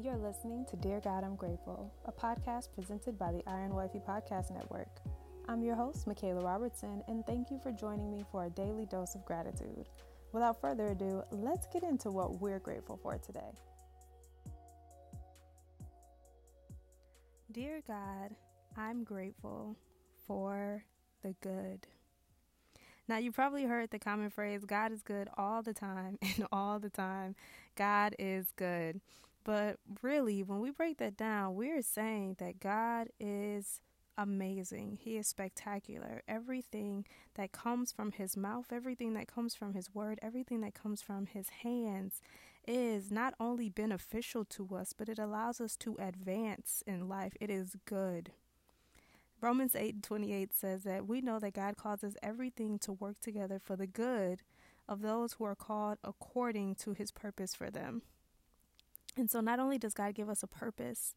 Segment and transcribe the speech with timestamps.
[0.00, 4.52] You're listening to Dear God, I'm Grateful, a podcast presented by the Iron Wifey Podcast
[4.52, 5.00] Network.
[5.48, 9.16] I'm your host, Michaela Robertson, and thank you for joining me for a daily dose
[9.16, 9.88] of gratitude.
[10.32, 13.50] Without further ado, let's get into what we're grateful for today.
[17.50, 18.36] Dear God,
[18.76, 19.76] I'm grateful
[20.28, 20.84] for
[21.24, 21.88] the good.
[23.08, 26.78] Now, you probably heard the common phrase, God is good all the time, and all
[26.78, 27.34] the time,
[27.74, 29.00] God is good.
[29.48, 33.80] But really, when we break that down, we're saying that God is
[34.18, 34.98] amazing.
[35.00, 36.22] He is spectacular.
[36.28, 41.00] Everything that comes from his mouth, everything that comes from his word, everything that comes
[41.00, 42.20] from his hands
[42.66, 47.32] is not only beneficial to us, but it allows us to advance in life.
[47.40, 48.32] It is good.
[49.40, 53.58] Romans 8 and 28 says that we know that God causes everything to work together
[53.58, 54.42] for the good
[54.86, 58.02] of those who are called according to his purpose for them.
[59.18, 61.14] And so, not only does God give us a purpose,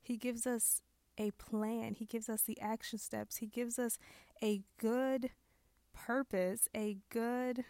[0.00, 0.80] He gives us
[1.18, 3.98] a plan, He gives us the action steps, He gives us
[4.42, 5.30] a good
[5.92, 7.64] purpose, a good,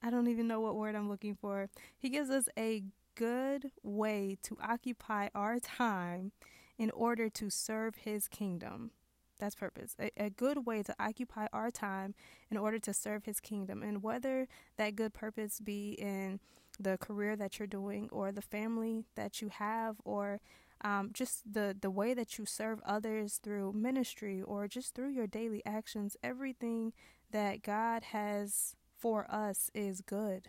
[0.00, 1.68] I don't even know what word I'm looking for.
[1.98, 2.84] He gives us a
[3.16, 6.30] good way to occupy our time
[6.78, 8.92] in order to serve His kingdom.
[9.40, 9.96] That's purpose.
[9.98, 12.14] A, a, good way to occupy our time
[12.50, 13.82] in order to serve His kingdom.
[13.82, 16.38] And whether that good purpose be in
[16.80, 20.40] the career that you're doing, or the family that you have, or
[20.82, 25.26] um, just the, the way that you serve others through ministry, or just through your
[25.26, 26.92] daily actions, everything
[27.30, 30.48] that God has for us is good.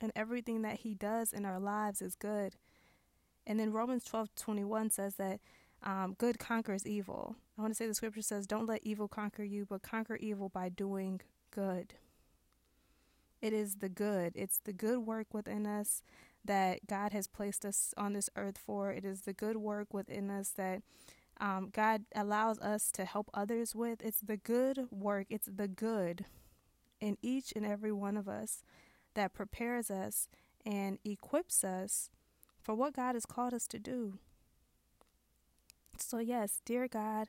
[0.00, 2.56] And everything that He does in our lives is good.
[3.46, 5.40] And then Romans 12 21 says that
[5.82, 7.36] um, good conquers evil.
[7.58, 10.48] I want to say the scripture says, Don't let evil conquer you, but conquer evil
[10.48, 11.94] by doing good.
[13.44, 16.00] It is the good, it's the good work within us
[16.46, 18.90] that God has placed us on this earth for.
[18.90, 20.80] It is the good work within us that
[21.38, 24.00] um, God allows us to help others with.
[24.02, 26.24] It's the good work, it's the good
[27.02, 28.62] in each and every one of us
[29.12, 30.26] that prepares us
[30.64, 32.08] and equips us
[32.62, 34.20] for what God has called us to do.
[35.98, 37.28] So, yes, dear God,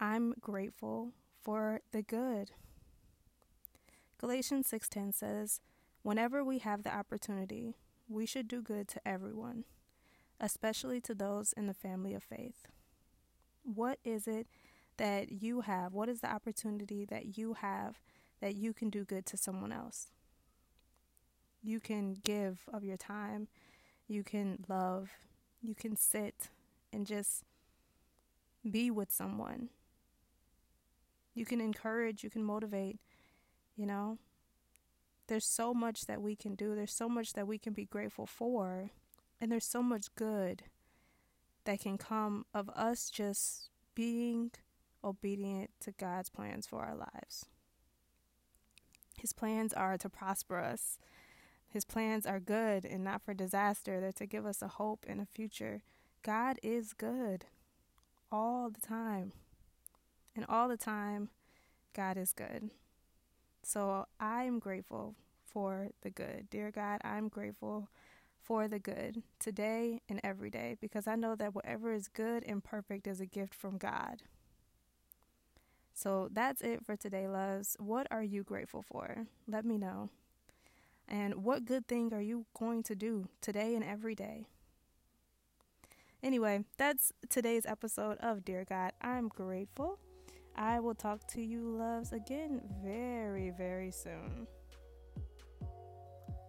[0.00, 1.12] I'm grateful
[1.42, 2.52] for the good.
[4.20, 5.62] Galatians 6:10 says,
[6.02, 7.74] "Whenever we have the opportunity,
[8.06, 9.64] we should do good to everyone,
[10.38, 12.68] especially to those in the family of faith."
[13.62, 14.46] What is it
[14.98, 15.94] that you have?
[15.94, 18.02] What is the opportunity that you have
[18.40, 20.12] that you can do good to someone else?
[21.62, 23.48] You can give of your time,
[24.06, 25.12] you can love,
[25.62, 26.50] you can sit
[26.92, 27.42] and just
[28.70, 29.70] be with someone.
[31.32, 33.00] You can encourage, you can motivate,
[33.80, 34.18] you know.
[35.26, 38.26] There's so much that we can do, there's so much that we can be grateful
[38.26, 38.90] for,
[39.40, 40.64] and there's so much good
[41.64, 44.50] that can come of us just being
[45.02, 47.46] obedient to God's plans for our lives.
[49.18, 50.98] His plans are to prosper us.
[51.68, 54.00] His plans are good and not for disaster.
[54.00, 55.82] They're to give us a hope and a future.
[56.22, 57.46] God is good
[58.32, 59.32] all the time.
[60.34, 61.28] And all the time,
[61.94, 62.70] God is good.
[63.62, 65.14] So I'm grateful
[65.46, 66.48] for the good.
[66.50, 67.88] Dear God, I'm grateful
[68.42, 72.64] for the good today and every day because I know that whatever is good and
[72.64, 74.22] perfect is a gift from God.
[75.92, 77.76] So that's it for today, loves.
[77.78, 79.26] What are you grateful for?
[79.46, 80.08] Let me know.
[81.06, 84.46] And what good thing are you going to do today and every day?
[86.22, 88.92] Anyway, that's today's episode of Dear God.
[89.02, 89.98] I'm grateful.
[90.56, 94.46] I will talk to you, loves, again very, very soon.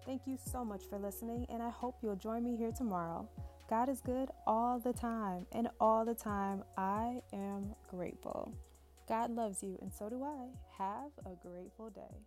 [0.06, 3.30] Thank you so much for listening, and I hope you'll join me here tomorrow.
[3.70, 8.54] God is good all the time, and all the time I am grateful.
[9.08, 10.48] God loves you, and so do I.
[10.78, 12.26] Have a grateful day.